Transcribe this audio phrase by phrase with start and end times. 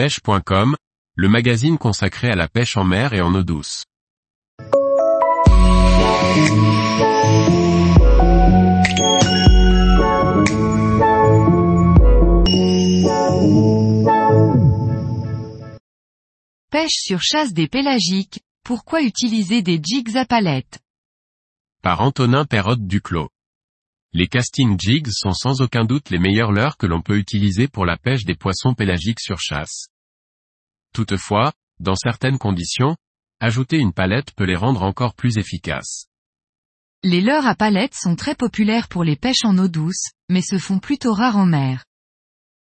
[0.00, 0.76] pêche.com,
[1.14, 3.84] le magazine consacré à la pêche en mer et en eau douce.
[16.70, 20.78] Pêche sur chasse des pélagiques, pourquoi utiliser des jigs à palette
[21.82, 23.28] Par Antonin Perrotte Duclos.
[24.12, 27.86] Les casting jigs sont sans aucun doute les meilleurs leurres que l'on peut utiliser pour
[27.86, 29.86] la pêche des poissons pélagiques sur chasse.
[30.92, 32.96] Toutefois, dans certaines conditions,
[33.38, 36.06] ajouter une palette peut les rendre encore plus efficaces.
[37.04, 40.58] Les leurres à palette sont très populaires pour les pêches en eau douce, mais se
[40.58, 41.84] font plutôt rares en mer.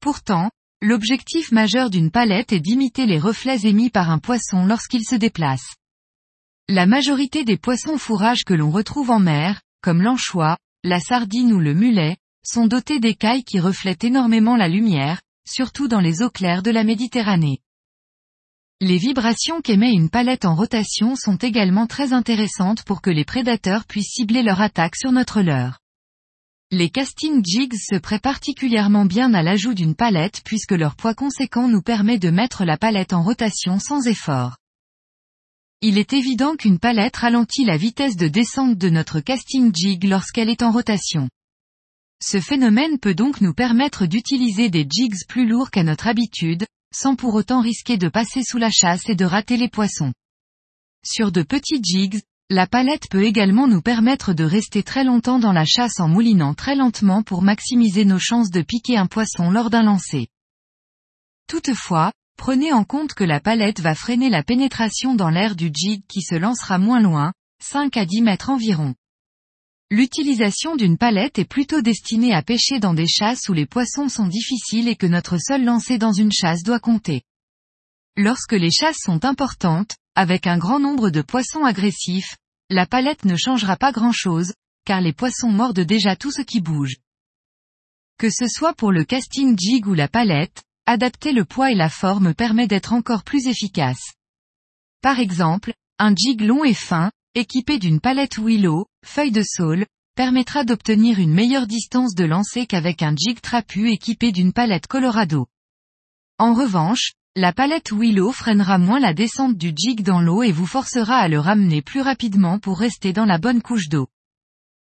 [0.00, 0.50] Pourtant,
[0.80, 5.74] l'objectif majeur d'une palette est d'imiter les reflets émis par un poisson lorsqu'il se déplace.
[6.66, 11.58] La majorité des poissons fourrages que l'on retrouve en mer, comme l'anchois, la sardine ou
[11.58, 16.62] le mulet, sont dotés d'écailles qui reflètent énormément la lumière, surtout dans les eaux claires
[16.62, 17.58] de la Méditerranée.
[18.80, 23.84] Les vibrations qu'émet une palette en rotation sont également très intéressantes pour que les prédateurs
[23.84, 25.80] puissent cibler leur attaque sur notre leurre.
[26.70, 31.66] Les casting jigs se prêtent particulièrement bien à l'ajout d'une palette puisque leur poids conséquent
[31.66, 34.56] nous permet de mettre la palette en rotation sans effort.
[35.82, 40.48] Il est évident qu'une palette ralentit la vitesse de descente de notre casting jig lorsqu'elle
[40.48, 41.28] est en rotation.
[42.22, 47.14] Ce phénomène peut donc nous permettre d'utiliser des jigs plus lourds qu'à notre habitude, sans
[47.14, 50.14] pour autant risquer de passer sous la chasse et de rater les poissons.
[51.04, 55.52] Sur de petits jigs, la palette peut également nous permettre de rester très longtemps dans
[55.52, 59.68] la chasse en moulinant très lentement pour maximiser nos chances de piquer un poisson lors
[59.68, 60.28] d'un lancer.
[61.48, 66.02] Toutefois, Prenez en compte que la palette va freiner la pénétration dans l'air du jig
[66.06, 67.32] qui se lancera moins loin,
[67.62, 68.94] 5 à 10 mètres environ.
[69.90, 74.26] L'utilisation d'une palette est plutôt destinée à pêcher dans des chasses où les poissons sont
[74.26, 77.22] difficiles et que notre seul lancer dans une chasse doit compter.
[78.16, 82.36] Lorsque les chasses sont importantes, avec un grand nombre de poissons agressifs,
[82.68, 84.54] la palette ne changera pas grand-chose,
[84.84, 86.96] car les poissons mordent déjà tout ce qui bouge.
[88.18, 91.88] Que ce soit pour le casting jig ou la palette, Adapter le poids et la
[91.88, 94.14] forme permet d'être encore plus efficace.
[95.02, 100.62] Par exemple, un jig long et fin, équipé d'une palette Willow, feuille de saule, permettra
[100.62, 105.48] d'obtenir une meilleure distance de lancer qu'avec un jig trapu équipé d'une palette Colorado.
[106.38, 110.66] En revanche, la palette Willow freinera moins la descente du jig dans l'eau et vous
[110.66, 114.06] forcera à le ramener plus rapidement pour rester dans la bonne couche d'eau.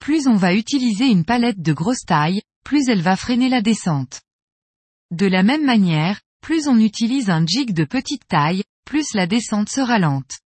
[0.00, 4.22] Plus on va utiliser une palette de grosse taille, plus elle va freiner la descente.
[5.12, 9.68] De la même manière, plus on utilise un jig de petite taille, plus la descente
[9.68, 10.38] sera lente.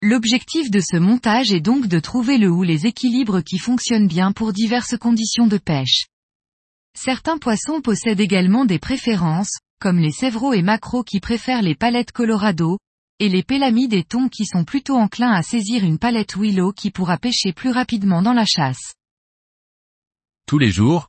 [0.00, 4.32] L'objectif de ce montage est donc de trouver le ou les équilibres qui fonctionnent bien
[4.32, 6.06] pour diverses conditions de pêche.
[6.96, 12.12] Certains poissons possèdent également des préférences, comme les sévros et macros qui préfèrent les palettes
[12.12, 12.78] Colorado,
[13.18, 16.90] et les pélamides et thons qui sont plutôt enclins à saisir une palette Willow qui
[16.90, 18.94] pourra pêcher plus rapidement dans la chasse.
[20.46, 21.08] Tous les jours,